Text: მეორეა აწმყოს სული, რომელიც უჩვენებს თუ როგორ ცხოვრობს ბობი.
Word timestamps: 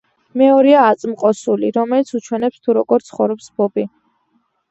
მეორეა 0.41 0.85
აწმყოს 0.93 1.41
სული, 1.47 1.69
რომელიც 1.75 2.09
უჩვენებს 2.19 2.63
თუ 2.67 2.77
როგორ 2.79 3.07
ცხოვრობს 3.09 3.51
ბობი. 3.63 3.85